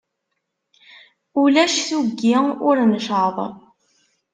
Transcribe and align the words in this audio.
Ulac 1.41 1.73
tuggi 1.87 2.35
ur 2.67 2.77
ncaḍ. 2.91 3.35